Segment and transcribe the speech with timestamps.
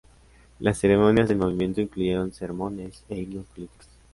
[0.57, 3.87] Las ceremonias del movimiento incluyeron sermones, e himnos políticos.